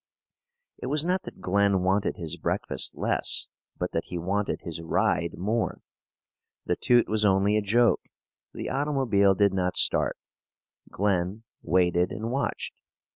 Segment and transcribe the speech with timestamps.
[0.79, 5.37] It was not that Glen wanted his breakfast less, but that he wanted his ride
[5.37, 5.83] more.
[6.65, 8.01] The toot was only a joke.
[8.51, 10.17] The automobile did not start.
[10.89, 12.81] Glen waited and watched.